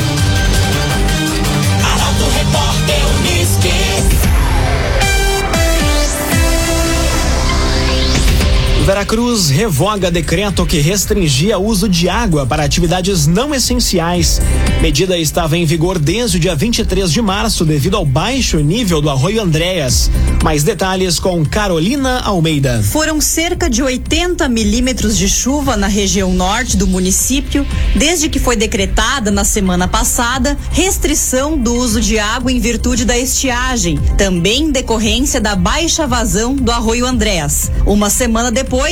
Veracruz 9.00 9.50
revoga 9.50 10.12
decreto 10.12 10.66
que 10.66 10.80
restringia 10.80 11.58
o 11.58 11.66
uso 11.66 11.88
de 11.88 12.10
água 12.10 12.46
para 12.46 12.66
atividades 12.66 13.28
não 13.28 13.56
essenciais. 13.56 14.42
Medida 14.82 15.18
estava 15.18 15.58
em 15.58 15.66
vigor 15.66 15.98
desde 15.98 16.36
o 16.36 16.40
dia 16.40 16.54
23 16.54 17.10
de 17.10 17.22
março 17.22 17.64
devido 17.64 17.96
ao 17.96 18.06
baixo 18.06 18.60
nível 18.60 19.02
do 19.02 19.10
Arroio 19.10 19.42
Andréas. 19.42 20.12
Mais 20.44 20.64
detalhes 20.64 21.18
com 21.18 21.46
Carolina 21.46 22.20
Almeida. 22.20 22.84
Foram 22.84 23.22
cerca 23.22 23.70
de 23.70 23.82
80 23.82 24.50
milímetros 24.50 25.18
de 25.18 25.30
chuva 25.30 25.78
na 25.78 25.88
região 25.88 26.34
norte 26.34 26.76
do 26.76 26.86
município, 26.86 27.66
desde 27.96 28.28
que 28.28 28.40
foi 28.40 28.58
decretada 28.58 29.32
na 29.32 29.46
semana 29.46 29.88
passada 29.88 30.58
restrição 30.72 31.58
do 31.58 31.74
uso 31.74 32.02
de 32.02 32.20
água 32.20 32.52
em 32.52 32.60
virtude 32.60 33.06
da 33.06 33.18
estiagem, 33.18 33.98
também 34.18 34.72
decorrência 34.72 35.40
da 35.40 35.56
baixa 35.56 36.06
vazão 36.06 36.54
do 36.54 36.72
Arroio 36.72 37.06
Andréas. 37.06 37.72
Uma 37.86 38.10
semana 38.10 38.52
depois, 38.52 38.89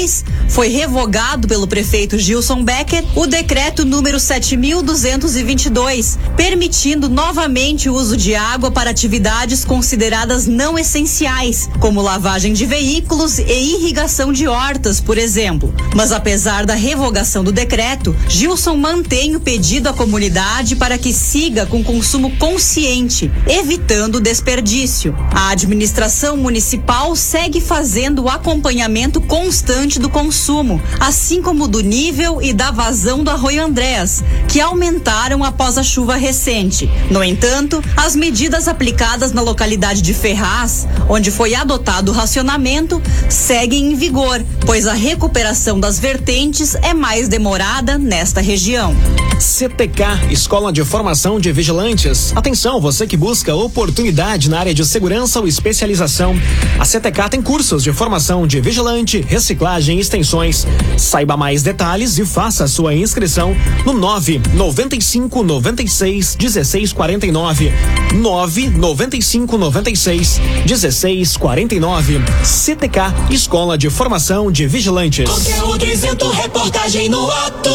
foi 0.48 0.68
revogado 0.68 1.48
pelo 1.48 1.68
prefeito 1.68 2.20
Gilson 2.20 2.64
Becker 2.64 3.04
o 3.16 3.26
decreto 3.26 3.84
número 3.84 4.20
7222, 4.20 6.20
permitindo 6.36 7.10
novamente 7.10 7.90
o 7.90 7.96
uso 7.96 8.16
de 8.16 8.36
água 8.36 8.70
para 8.70 8.92
atividades 8.92 9.66
consideradas 9.66 10.46
não 10.46 10.78
essenciais, 10.78 11.68
como 11.80 12.02
lavagem 12.02 12.54
de 12.54 12.66
veículos 12.66 13.40
e 13.40 13.44
irrigação 13.44 14.32
de 14.32 14.48
hortas, 14.48 15.00
por 15.00 15.18
exemplo. 15.18 15.74
Mas 15.96 16.12
apesar 16.12 16.66
da 16.66 16.76
revogação 16.76 17.44
do 17.44 17.52
decreto, 17.52 18.16
Gilson 18.30 18.76
mantém 18.76 19.36
o 19.36 19.40
pedido 19.40 19.90
à 19.90 19.94
comunidade 19.94 20.76
para 20.76 20.98
que 20.98 21.12
siga 21.12 21.66
com 21.66 21.84
consumo 21.84 22.36
consciente, 22.38 23.32
evitando 23.48 24.22
desperdício. 24.22 25.16
A 25.32 25.50
administração 25.50 26.38
municipal 26.38 27.16
segue 27.16 27.60
fazendo 27.60 28.24
o 28.24 28.30
acompanhamento 28.30 29.20
constante 29.22 29.87
do 29.96 30.10
consumo, 30.10 30.82
assim 31.00 31.42
como 31.42 31.70
do 31.70 31.80
nível 31.80 32.42
e 32.42 32.52
da 32.52 32.70
vazão 32.70 33.24
do 33.24 33.32
Arroio 33.32 33.64
Andrés, 33.64 34.22
que 34.50 34.60
aumentaram 34.60 35.42
após 35.44 35.78
a 35.78 35.84
chuva 35.84 36.18
recente. 36.18 36.90
No 37.10 37.24
entanto, 37.24 37.82
as 37.96 38.14
medidas 38.14 38.68
aplicadas 38.68 39.32
na 39.32 39.42
localidade 39.42 40.02
de 40.02 40.14
Ferraz, 40.14 40.86
onde 41.08 41.32
foi 41.32 41.56
adotado 41.56 42.12
o 42.12 42.14
racionamento, 42.14 43.02
seguem 43.30 43.94
em 43.94 43.96
vigor, 43.96 44.44
pois 44.66 44.86
a 44.86 44.94
recuperação 44.94 45.80
das 45.80 45.98
vertentes 45.98 46.76
é 46.76 46.94
mais 46.94 47.30
demorada 47.30 47.98
nesta 47.98 48.42
região. 48.42 48.94
CTK, 49.40 50.32
Escola 50.32 50.74
de 50.74 50.84
Formação 50.84 51.40
de 51.40 51.52
Vigilantes. 51.52 52.36
Atenção, 52.36 52.82
você 52.82 53.06
que 53.06 53.16
busca 53.16 53.56
oportunidade 53.56 54.50
na 54.50 54.60
área 54.60 54.74
de 54.74 54.84
segurança 54.84 55.40
ou 55.40 55.48
especialização. 55.48 56.36
A 56.80 56.86
CTK 56.86 57.30
tem 57.30 57.42
cursos 57.42 57.84
de 57.84 57.94
formação 57.94 58.48
de 58.48 58.60
vigilante, 58.60 59.22
reciclagem 59.22 59.77
e 59.86 60.00
extensões. 60.00 60.66
Saiba 60.98 61.36
mais 61.38 61.62
detalhes 61.62 62.18
e 62.18 62.26
faça 62.26 62.68
sua 62.68 62.96
inscrição 62.96 63.56
no 63.86 63.94
9 63.94 64.42
95 64.54 65.44
96 65.44 66.36
16 66.36 66.94
49. 66.94 67.74
9 68.14 68.70
95 68.70 69.58
96 69.58 70.42
16 70.66 71.38
49. 71.38 72.22
CTK, 72.44 73.00
Escola 73.30 73.78
de 73.78 73.90
Formação 73.90 74.52
de 74.52 74.66
Vigilantes. 74.68 75.30
Conteúdo 75.30 75.86
isento, 75.86 76.30
reportagem 76.30 77.10
no 77.10 77.30
ato. 77.30 77.70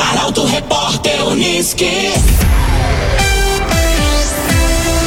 Arauto 0.00 0.44
Repórter 0.44 1.26
Unisque. 1.26 2.12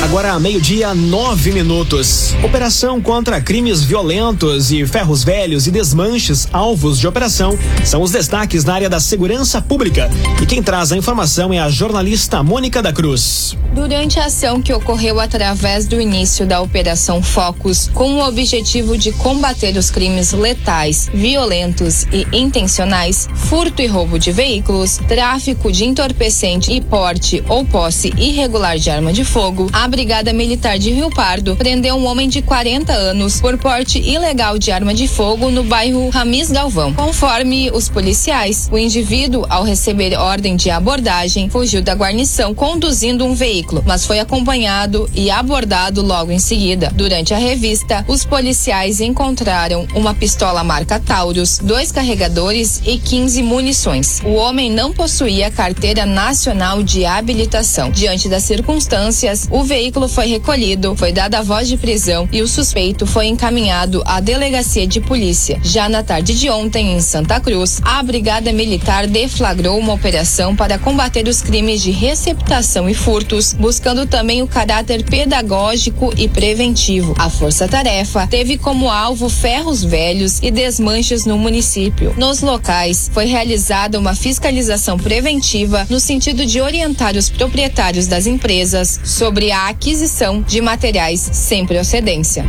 Agora, 0.07 0.39
meio-dia, 0.39 0.95
nove 0.95 1.51
minutos. 1.51 2.33
Operação 2.41 3.01
contra 3.01 3.41
crimes 3.41 3.83
violentos 3.83 4.71
e 4.71 4.87
ferros 4.87 5.21
velhos 5.21 5.67
e 5.67 5.71
desmanches, 5.71 6.47
alvos 6.53 6.97
de 6.97 7.05
operação, 7.05 7.59
são 7.83 8.01
os 8.01 8.11
destaques 8.11 8.63
na 8.63 8.73
área 8.73 8.89
da 8.89 9.01
segurança 9.01 9.61
pública. 9.61 10.09
E 10.41 10.45
quem 10.45 10.63
traz 10.63 10.93
a 10.93 10.97
informação 10.97 11.51
é 11.51 11.59
a 11.59 11.67
jornalista 11.67 12.41
Mônica 12.41 12.81
da 12.81 12.93
Cruz. 12.93 13.57
Durante 13.75 14.17
a 14.17 14.25
ação 14.25 14.61
que 14.61 14.71
ocorreu 14.71 15.19
através 15.19 15.85
do 15.85 15.99
início 15.99 16.47
da 16.47 16.61
Operação 16.61 17.21
Focus, 17.21 17.91
com 17.93 18.13
o 18.13 18.25
objetivo 18.25 18.97
de 18.97 19.11
combater 19.11 19.75
os 19.75 19.91
crimes 19.91 20.31
letais, 20.31 21.09
violentos 21.13 22.07
e 22.13 22.25
intencionais, 22.31 23.27
furto 23.35 23.81
e 23.81 23.87
roubo 23.87 24.17
de 24.17 24.31
veículos, 24.31 24.97
tráfico 25.07 25.69
de 25.69 25.83
entorpecente 25.83 26.71
e 26.71 26.79
porte 26.79 27.43
ou 27.49 27.65
posse 27.65 28.11
irregular 28.17 28.79
de 28.79 28.89
arma 28.89 29.11
de 29.11 29.25
fogo, 29.25 29.69
a 29.73 29.83
Brigada 29.97 30.31
Militar 30.31 30.77
de 30.77 30.91
Rio 30.91 31.09
Pardo 31.09 31.55
prendeu 31.55 31.95
um 31.95 32.05
homem 32.05 32.29
de 32.29 32.39
40 32.39 32.93
anos 32.93 33.41
por 33.41 33.57
porte 33.57 33.97
ilegal 33.97 34.59
de 34.59 34.71
arma 34.71 34.93
de 34.93 35.07
fogo 35.07 35.49
no 35.49 35.63
bairro 35.63 36.09
Ramis 36.09 36.51
Galvão. 36.51 36.93
Conforme 36.93 37.71
os 37.71 37.89
policiais, 37.89 38.69
o 38.71 38.77
indivíduo, 38.77 39.47
ao 39.49 39.63
receber 39.63 40.15
ordem 40.15 40.55
de 40.55 40.69
abordagem, 40.69 41.49
fugiu 41.49 41.81
da 41.81 41.95
guarnição 41.95 42.53
conduzindo 42.53 43.25
um 43.25 43.33
veículo, 43.33 43.83
mas 43.87 44.05
foi 44.05 44.19
acompanhado 44.19 45.09
e 45.15 45.31
abordado 45.31 46.03
logo 46.03 46.31
em 46.31 46.37
seguida. 46.37 46.91
Durante 46.93 47.33
a 47.33 47.37
revista, 47.39 48.05
os 48.07 48.23
policiais 48.23 49.01
encontraram 49.01 49.87
uma 49.95 50.13
pistola 50.13 50.63
marca 50.63 50.99
Taurus, 50.99 51.57
dois 51.57 51.91
carregadores 51.91 52.83
e 52.85 52.99
15 52.99 53.41
munições. 53.41 54.21
O 54.23 54.33
homem 54.33 54.71
não 54.71 54.93
possuía 54.93 55.49
carteira 55.49 56.05
nacional 56.05 56.83
de 56.83 57.03
habilitação. 57.03 57.89
Diante 57.89 58.29
das 58.29 58.43
circunstâncias, 58.43 59.47
o 59.49 59.63
veículo 59.63 59.86
foi 60.07 60.27
recolhido, 60.27 60.95
foi 60.95 61.11
dada 61.11 61.39
a 61.39 61.43
voz 61.43 61.67
de 61.67 61.77
prisão 61.77 62.27
e 62.31 62.41
o 62.41 62.47
suspeito 62.47 63.05
foi 63.05 63.27
encaminhado 63.27 64.01
à 64.05 64.19
delegacia 64.19 64.85
de 64.85 64.99
polícia. 64.99 65.59
Já 65.63 65.87
na 65.89 66.03
tarde 66.03 66.33
de 66.33 66.49
ontem, 66.49 66.93
em 66.93 67.01
Santa 67.01 67.39
Cruz, 67.39 67.79
a 67.83 68.01
Brigada 68.03 68.51
Militar 68.51 69.07
deflagrou 69.07 69.77
uma 69.77 69.93
operação 69.93 70.55
para 70.55 70.77
combater 70.77 71.27
os 71.27 71.41
crimes 71.41 71.81
de 71.81 71.91
receptação 71.91 72.89
e 72.89 72.93
furtos, 72.93 73.53
buscando 73.53 74.05
também 74.05 74.41
o 74.41 74.47
caráter 74.47 75.03
pedagógico 75.03 76.13
e 76.17 76.27
preventivo. 76.27 77.15
A 77.17 77.29
força-tarefa 77.29 78.27
teve 78.27 78.57
como 78.57 78.89
alvo 78.89 79.29
ferros 79.29 79.83
velhos 79.83 80.39
e 80.41 80.51
desmanches 80.51 81.25
no 81.25 81.37
município. 81.37 82.13
Nos 82.17 82.41
locais, 82.41 83.09
foi 83.13 83.25
realizada 83.25 83.99
uma 83.99 84.15
fiscalização 84.15 84.97
preventiva 84.97 85.85
no 85.89 85.99
sentido 85.99 86.45
de 86.45 86.61
orientar 86.61 87.15
os 87.15 87.29
proprietários 87.29 88.07
das 88.07 88.27
empresas 88.27 88.99
sobre 89.03 89.51
a 89.51 89.66
aquisição 89.67 90.41
de 90.41 90.61
materiais 90.61 91.19
sem 91.19 91.65
procedência. 91.65 92.45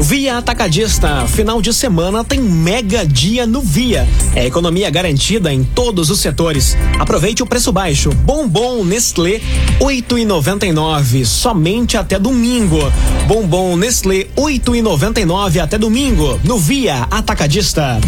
Via 0.00 0.38
Atacadista, 0.38 1.26
final 1.26 1.60
de 1.60 1.72
semana 1.72 2.24
tem 2.24 2.40
mega 2.40 3.04
dia 3.04 3.46
no 3.46 3.60
Via. 3.60 4.06
É 4.34 4.46
economia 4.46 4.88
garantida 4.88 5.52
em 5.52 5.64
todos 5.64 6.08
os 6.08 6.20
setores. 6.20 6.76
Aproveite 6.98 7.42
o 7.42 7.46
preço 7.46 7.72
baixo. 7.72 8.10
Bombom 8.10 8.84
Nestlé 8.84 9.40
8,99 9.80 11.24
somente 11.24 11.96
até 11.96 12.18
domingo. 12.18 12.78
Bombom 13.26 13.76
Nestlé 13.76 14.28
8,99 14.36 15.60
até 15.60 15.76
domingo 15.76 16.38
no 16.44 16.58
Via 16.58 17.06
Atacadista. 17.10 18.00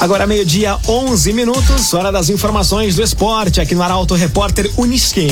Agora 0.00 0.26
meio-dia, 0.26 0.78
11 0.88 1.30
minutos, 1.34 1.92
hora 1.92 2.10
das 2.10 2.30
informações 2.30 2.96
do 2.96 3.02
esporte 3.02 3.60
aqui 3.60 3.74
no 3.74 3.82
Arauto 3.82 4.14
Repórter 4.14 4.72
Unisque. 4.78 5.28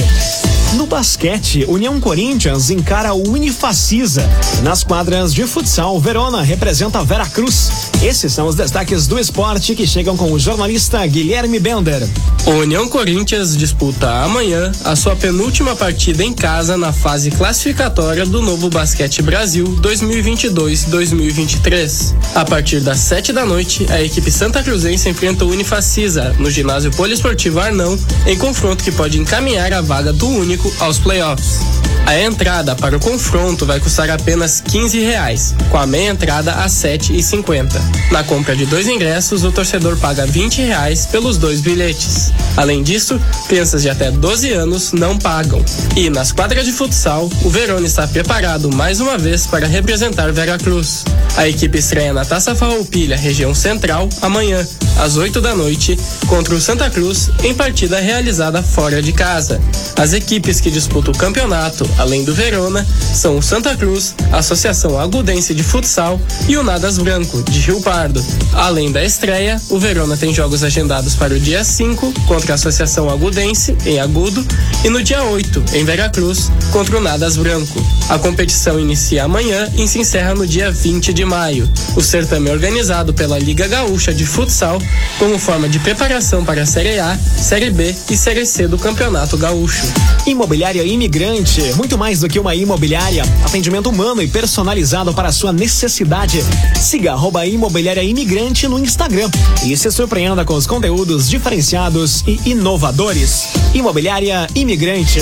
No 0.74 0.86
basquete, 0.86 1.64
União 1.66 1.98
Corinthians 1.98 2.68
encara 2.68 3.14
o 3.14 3.30
Unifacisa. 3.30 4.28
Nas 4.62 4.84
quadras 4.84 5.32
de 5.32 5.46
futsal, 5.46 5.98
Verona 5.98 6.42
representa 6.42 7.02
Vera 7.02 7.24
Cruz. 7.24 7.87
Esses 8.02 8.32
são 8.32 8.46
os 8.46 8.54
destaques 8.54 9.06
do 9.08 9.18
esporte 9.18 9.74
que 9.74 9.84
chegam 9.84 10.16
com 10.16 10.30
o 10.30 10.38
jornalista 10.38 11.04
Guilherme 11.04 11.58
Bender. 11.58 12.08
O 12.46 12.52
União 12.52 12.88
Corinthians 12.88 13.56
disputa 13.56 14.08
amanhã 14.22 14.70
a 14.84 14.94
sua 14.94 15.16
penúltima 15.16 15.74
partida 15.74 16.22
em 16.22 16.32
casa 16.32 16.76
na 16.76 16.92
fase 16.92 17.32
classificatória 17.32 18.24
do 18.24 18.40
Novo 18.40 18.70
Basquete 18.70 19.20
Brasil 19.20 19.64
2022-2023. 19.82 22.14
A 22.36 22.44
partir 22.44 22.78
das 22.80 23.00
7 23.00 23.32
da 23.32 23.44
noite, 23.44 23.84
a 23.90 24.00
equipe 24.00 24.30
Santa 24.30 24.62
Cruzense 24.62 25.08
enfrenta 25.08 25.44
o 25.44 25.50
Unifacisa 25.50 26.36
no 26.38 26.48
ginásio 26.48 26.92
poliesportivo 26.92 27.58
Arnão, 27.58 27.98
em 28.26 28.38
confronto 28.38 28.84
que 28.84 28.92
pode 28.92 29.18
encaminhar 29.18 29.72
a 29.72 29.80
vaga 29.80 30.12
do 30.12 30.28
único 30.28 30.72
aos 30.78 30.98
playoffs. 30.98 31.58
A 32.06 32.18
entrada 32.18 32.74
para 32.74 32.96
o 32.96 33.00
confronto 33.00 33.66
vai 33.66 33.78
custar 33.80 34.08
apenas 34.08 34.62
15 34.62 34.98
reais, 35.00 35.54
com 35.68 35.76
a 35.76 35.86
meia 35.86 36.10
entrada 36.10 36.52
a 36.52 36.66
7,50. 36.66 37.87
Na 38.10 38.24
compra 38.24 38.56
de 38.56 38.64
dois 38.66 38.88
ingressos, 38.88 39.44
o 39.44 39.52
torcedor 39.52 39.96
paga 39.98 40.26
20 40.26 40.62
reais 40.62 41.06
pelos 41.06 41.36
dois 41.36 41.60
bilhetes. 41.60 42.32
Além 42.56 42.82
disso, 42.82 43.20
crianças 43.48 43.82
de 43.82 43.90
até 43.90 44.10
12 44.10 44.50
anos 44.52 44.92
não 44.92 45.18
pagam. 45.18 45.62
E 45.94 46.08
nas 46.08 46.32
quadras 46.32 46.64
de 46.64 46.72
futsal, 46.72 47.28
o 47.44 47.50
Verona 47.50 47.86
está 47.86 48.06
preparado 48.06 48.74
mais 48.74 49.00
uma 49.00 49.18
vez 49.18 49.46
para 49.46 49.66
representar 49.66 50.32
Veracruz. 50.32 51.04
A 51.36 51.46
equipe 51.48 51.78
estreia 51.78 52.12
na 52.12 52.24
Taça 52.24 52.54
Farroupilha, 52.54 53.16
região 53.16 53.54
central, 53.54 54.08
amanhã, 54.22 54.66
às 54.96 55.16
8 55.16 55.40
da 55.40 55.54
noite, 55.54 55.98
contra 56.26 56.54
o 56.54 56.60
Santa 56.60 56.88
Cruz, 56.90 57.30
em 57.42 57.54
partida 57.54 58.00
realizada 58.00 58.62
fora 58.62 59.02
de 59.02 59.12
casa. 59.12 59.60
As 59.96 60.12
equipes 60.12 60.60
que 60.60 60.70
disputam 60.70 61.12
o 61.12 61.16
campeonato, 61.16 61.88
além 61.98 62.24
do 62.24 62.34
Verona, 62.34 62.86
são 63.14 63.38
o 63.38 63.42
Santa 63.42 63.76
Cruz, 63.76 64.14
a 64.32 64.38
Associação 64.38 64.98
Agudense 64.98 65.54
de 65.54 65.62
Futsal 65.62 66.20
e 66.48 66.56
o 66.56 66.62
Nadas 66.62 66.98
Branco, 66.98 67.42
de 67.42 67.60
Rio 67.60 67.80
Pardo. 67.80 68.24
Além 68.52 68.90
da 68.92 69.04
estreia, 69.04 69.60
o 69.68 69.78
Verona 69.78 70.16
tem 70.16 70.32
jogos 70.32 70.62
agendados 70.62 71.14
para 71.14 71.34
o 71.34 71.40
dia 71.40 71.64
5 71.64 72.12
contra 72.26 72.52
a 72.52 72.54
Associação 72.54 73.10
Agudense, 73.10 73.76
em 73.84 73.98
Agudo, 74.00 74.46
e 74.84 74.88
no 74.88 75.02
dia 75.02 75.22
8, 75.22 75.64
em 75.74 75.84
Veracruz, 75.84 76.50
contra 76.70 76.96
o 76.96 77.00
Nadas 77.00 77.36
Branco. 77.36 77.84
A 78.08 78.18
competição 78.18 78.78
inicia 78.78 79.24
amanhã 79.24 79.70
e 79.76 79.86
se 79.86 79.98
encerra 79.98 80.34
no 80.34 80.46
dia 80.46 80.70
20 80.70 81.12
de 81.12 81.24
maio. 81.24 81.68
O 81.96 82.02
certame 82.02 82.48
é 82.48 82.52
organizado 82.52 83.12
pela 83.12 83.38
Liga 83.38 83.66
Gaúcha 83.66 84.12
de 84.12 84.24
Futsal 84.24 84.77
como 85.18 85.38
forma 85.38 85.68
de 85.68 85.78
preparação 85.78 86.44
para 86.44 86.62
a 86.62 86.66
Série 86.66 86.98
A, 86.98 87.18
Série 87.36 87.70
B 87.70 87.94
e 88.10 88.16
Série 88.16 88.46
C 88.46 88.66
do 88.66 88.78
Campeonato 88.78 89.36
Gaúcho. 89.36 89.86
Imobiliária 90.26 90.82
Imigrante, 90.84 91.62
muito 91.74 91.96
mais 91.96 92.20
do 92.20 92.28
que 92.28 92.38
uma 92.38 92.54
imobiliária, 92.54 93.22
atendimento 93.44 93.90
humano 93.90 94.22
e 94.22 94.28
personalizado 94.28 95.12
para 95.14 95.28
a 95.28 95.32
sua 95.32 95.52
necessidade. 95.52 96.42
Siga 96.80 97.12
arroba 97.12 97.46
Imobiliária 97.46 98.02
Imigrante 98.02 98.68
no 98.68 98.78
Instagram 98.78 99.30
e 99.64 99.76
se 99.76 99.90
surpreenda 99.90 100.44
com 100.44 100.54
os 100.54 100.66
conteúdos 100.66 101.28
diferenciados 101.28 102.22
e 102.26 102.50
inovadores. 102.50 103.48
Imobiliária 103.74 104.46
Imigrante. 104.54 105.20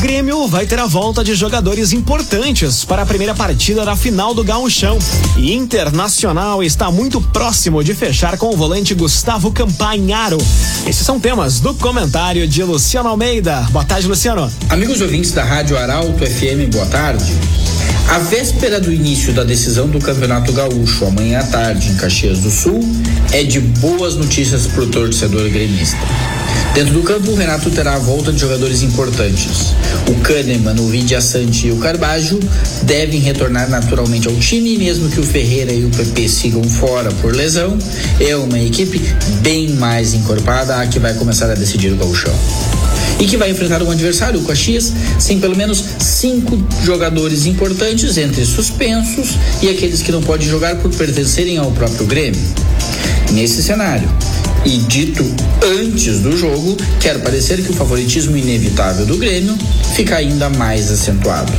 Grêmio 0.00 0.48
vai 0.48 0.64
ter 0.66 0.78
a 0.78 0.86
volta 0.86 1.22
de 1.22 1.34
jogadores 1.34 1.92
importantes 1.92 2.86
para 2.86 3.02
a 3.02 3.06
primeira 3.06 3.34
partida 3.34 3.84
da 3.84 3.94
final 3.94 4.32
do 4.32 4.42
Gauchão. 4.42 4.98
E 5.36 5.52
Internacional 5.52 6.62
está 6.62 6.90
muito 6.90 7.20
próximo 7.20 7.84
de 7.84 7.94
fechar 7.94 8.38
com 8.38 8.48
o 8.48 8.56
volante 8.56 8.94
Gustavo 8.94 9.52
Campanharo. 9.52 10.38
Esses 10.86 11.04
são 11.04 11.20
temas 11.20 11.60
do 11.60 11.74
comentário 11.74 12.48
de 12.48 12.62
Luciano 12.64 13.10
Almeida. 13.10 13.60
Boa 13.72 13.84
tarde, 13.84 14.08
Luciano. 14.08 14.50
Amigos 14.70 15.02
ouvintes 15.02 15.32
da 15.32 15.44
Rádio 15.44 15.76
Arauto 15.76 16.24
FM, 16.24 16.72
boa 16.72 16.86
tarde. 16.86 17.36
A 18.08 18.18
véspera 18.20 18.80
do 18.80 18.90
início 18.90 19.34
da 19.34 19.44
decisão 19.44 19.86
do 19.86 19.98
Campeonato 19.98 20.50
Gaúcho, 20.52 21.04
amanhã 21.04 21.40
à 21.40 21.44
tarde, 21.44 21.90
em 21.90 21.96
Caxias 21.96 22.38
do 22.38 22.50
Sul, 22.50 22.80
é 23.32 23.42
de 23.42 23.60
boas 23.60 24.16
notícias 24.16 24.66
para 24.66 24.82
o 24.82 24.86
torcedor 24.86 25.48
gremista. 25.50 25.98
Dentro 26.80 26.94
do 26.94 27.02
campo, 27.02 27.32
o 27.32 27.34
Renato 27.34 27.70
terá 27.70 27.92
a 27.92 27.98
volta 27.98 28.32
de 28.32 28.40
jogadores 28.40 28.80
importantes. 28.80 29.74
O 30.08 30.14
Kahneman, 30.22 30.80
o 30.80 30.86
Vidia 30.86 31.20
Sante 31.20 31.66
e 31.66 31.72
o 31.72 31.76
Carbajo 31.76 32.40
devem 32.84 33.20
retornar 33.20 33.68
naturalmente 33.68 34.26
ao 34.26 34.34
time, 34.36 34.78
mesmo 34.78 35.10
que 35.10 35.20
o 35.20 35.22
Ferreira 35.22 35.74
e 35.74 35.84
o 35.84 35.90
PP 35.90 36.26
sigam 36.26 36.64
fora 36.64 37.12
por 37.20 37.36
lesão. 37.36 37.76
É 38.18 38.34
uma 38.34 38.58
equipe 38.58 38.98
bem 39.42 39.74
mais 39.74 40.14
encorpada 40.14 40.76
a 40.76 40.86
que 40.86 40.98
vai 40.98 41.12
começar 41.12 41.50
a 41.50 41.54
decidir 41.54 41.92
o 41.92 41.96
gauchão 41.96 42.32
e 43.20 43.26
que 43.26 43.36
vai 43.36 43.50
enfrentar 43.50 43.82
um 43.82 43.90
adversário, 43.90 44.40
o 44.40 44.44
Caxias, 44.44 44.90
sem 45.18 45.38
pelo 45.38 45.54
menos 45.54 45.84
cinco 45.98 46.58
jogadores 46.82 47.44
importantes 47.44 48.16
entre 48.16 48.42
suspensos 48.46 49.36
e 49.60 49.68
aqueles 49.68 50.00
que 50.00 50.10
não 50.10 50.22
podem 50.22 50.48
jogar 50.48 50.76
por 50.76 50.90
pertencerem 50.94 51.58
ao 51.58 51.70
próprio 51.72 52.06
Grêmio. 52.06 52.40
Nesse 53.32 53.62
cenário, 53.62 54.08
e 54.64 54.78
dito 54.78 55.24
antes 55.80 56.20
do 56.20 56.36
jogo, 56.36 56.76
quer 57.00 57.20
parecer 57.22 57.62
que 57.62 57.70
o 57.70 57.74
favoritismo 57.74 58.36
inevitável 58.36 59.06
do 59.06 59.16
Grêmio 59.16 59.56
fica 59.94 60.16
ainda 60.16 60.48
mais 60.50 60.90
acentuado. 60.90 61.52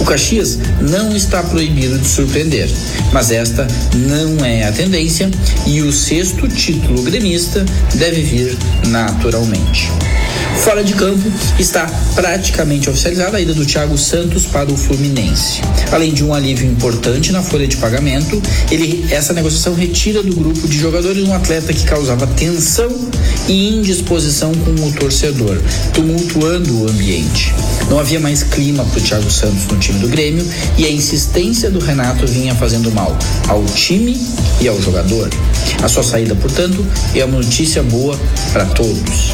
O 0.00 0.04
Caxias 0.04 0.58
não 0.80 1.14
está 1.14 1.42
proibido 1.42 1.98
de 1.98 2.06
surpreender, 2.06 2.68
mas 3.12 3.30
esta 3.30 3.66
não 3.94 4.44
é 4.44 4.64
a 4.64 4.72
tendência 4.72 5.30
e 5.66 5.80
o 5.82 5.92
sexto 5.92 6.48
título 6.48 7.02
gremista 7.02 7.64
deve 7.94 8.22
vir 8.22 8.58
naturalmente. 8.88 9.90
Fora 10.56 10.82
de 10.82 10.94
campo, 10.94 11.30
está 11.58 11.86
praticamente 12.14 12.90
oficializada 12.90 13.36
a 13.36 13.40
ida 13.40 13.54
do 13.54 13.64
Thiago 13.64 13.96
Santos 13.96 14.46
para 14.46 14.70
o 14.72 14.76
Fluminense. 14.76 15.60
Além 15.92 16.12
de 16.12 16.24
um 16.24 16.34
alívio 16.34 16.68
importante 16.68 17.30
na 17.30 17.42
folha 17.42 17.68
de 17.68 17.76
pagamento, 17.76 18.42
ele, 18.70 19.06
essa 19.10 19.32
negociação 19.32 19.74
retira 19.74 20.22
do 20.22 20.34
grupo 20.34 20.66
de 20.66 20.76
jogadores 20.78 21.22
um 21.22 21.32
atleta 21.32 21.72
que 21.72 21.84
causava 21.84 22.26
tensão 22.26 22.88
e 23.46 23.68
indisposição 23.68 24.52
com 24.52 24.70
o 24.70 24.92
torcedor, 24.92 25.60
tumultuando 25.92 26.82
o 26.82 26.88
ambiente. 26.88 27.54
Não 27.88 28.00
havia 28.00 28.18
mais 28.18 28.42
clima 28.42 28.84
para 28.84 28.98
o 28.98 29.02
Thiago 29.02 29.30
Santos 29.30 29.66
no 29.66 29.78
time 29.78 30.00
do 30.00 30.08
Grêmio 30.08 30.44
e 30.76 30.84
a 30.84 30.90
insistência 30.90 31.70
do 31.70 31.78
Renato 31.78 32.26
vinha 32.26 32.54
fazendo 32.54 32.90
mal 32.90 33.16
ao 33.48 33.64
time 33.66 34.20
e 34.60 34.66
ao 34.66 34.80
jogador. 34.80 35.30
A 35.82 35.88
sua 35.88 36.02
saída, 36.02 36.34
portanto, 36.34 36.84
é 37.14 37.24
uma 37.24 37.38
notícia 37.38 37.82
boa 37.82 38.18
para 38.52 38.64
todos. 38.64 39.32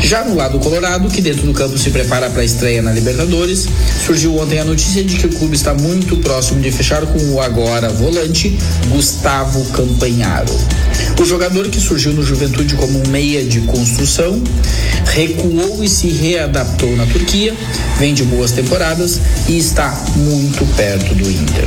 Já 0.00 0.24
no 0.24 0.34
lado 0.34 0.58
colorado, 0.58 1.08
que 1.08 1.20
dentro 1.20 1.46
do 1.46 1.52
campo 1.52 1.76
se 1.76 1.90
prepara 1.90 2.30
para 2.30 2.42
a 2.42 2.44
estreia 2.44 2.80
na 2.80 2.92
Libertadores, 2.92 3.68
surgiu 4.06 4.38
ontem 4.38 4.58
a 4.58 4.64
notícia 4.64 5.04
de 5.04 5.16
que 5.16 5.26
o 5.26 5.30
clube 5.30 5.54
está 5.54 5.74
muito 5.74 6.16
próximo 6.18 6.60
de 6.60 6.70
fechar 6.70 7.04
com 7.06 7.18
o 7.32 7.40
agora 7.40 7.88
volante 7.90 8.58
Gustavo 8.88 9.64
Campanharo. 9.72 10.54
O 11.20 11.24
jogador 11.24 11.68
que 11.68 11.80
surgiu 11.80 12.12
no 12.12 12.22
Juventude 12.22 12.74
como 12.74 12.98
um 12.98 13.08
meia 13.08 13.44
de 13.44 13.60
construção, 13.62 14.42
recuou 15.18 15.82
e 15.82 15.88
se 15.88 16.06
readaptou 16.10 16.94
na 16.94 17.04
Turquia, 17.06 17.52
vem 17.98 18.14
de 18.14 18.22
boas 18.22 18.52
temporadas 18.52 19.20
e 19.48 19.58
está 19.58 19.90
muito 20.14 20.64
perto 20.76 21.12
do 21.12 21.28
Inter. 21.28 21.66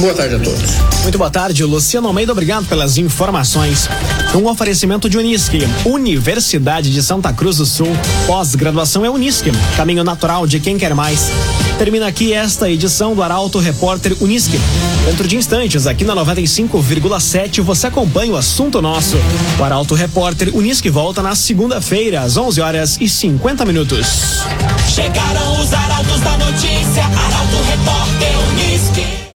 Boa 0.00 0.14
tarde 0.14 0.34
a 0.34 0.38
todos. 0.40 0.70
Muito 1.04 1.16
boa 1.16 1.30
tarde, 1.30 1.62
Luciano 1.62 2.08
Almeida, 2.08 2.32
obrigado 2.32 2.66
pelas 2.66 2.98
informações. 2.98 3.88
Um 4.34 4.48
oferecimento 4.48 5.08
de 5.08 5.16
Unisque, 5.16 5.60
Universidade 5.86 6.92
de 6.92 7.00
Santa 7.00 7.32
Cruz 7.32 7.58
do 7.58 7.66
Sul. 7.66 7.88
Pós-graduação 8.26 9.04
é 9.04 9.10
Unisque, 9.10 9.52
caminho 9.76 10.02
natural 10.02 10.44
de 10.44 10.58
quem 10.58 10.76
quer 10.76 10.92
mais. 10.92 11.30
Termina 11.78 12.08
aqui 12.08 12.32
esta 12.32 12.68
edição 12.68 13.14
do 13.14 13.22
Arauto 13.22 13.60
Repórter 13.60 14.16
Unisque. 14.20 14.58
Dentro 15.06 15.26
de 15.26 15.36
instantes, 15.36 15.86
aqui 15.86 16.04
na 16.04 16.14
95,7, 16.16 17.62
você 17.62 17.86
acompanha 17.86 18.32
o 18.32 18.36
assunto 18.36 18.82
nosso. 18.82 19.16
O 19.58 19.64
Arauto 19.64 19.94
Repórter 19.94 20.54
Unisque 20.54 20.90
volta 20.90 21.22
na 21.22 21.34
segunda-feira, 21.34 22.22
às 22.22 22.36
11 22.36 22.60
horas 22.60 22.87
horas 22.88 22.98
e 23.00 23.08
50 23.08 23.66
minutos. 23.66 24.44
Chegaram 24.88 25.60
os 25.60 25.72
arautos 25.72 26.20
da 26.20 26.36
notícia, 26.38 27.04
Arauto 27.04 27.62
Repórter 27.68 28.38
Unido. 28.50 28.77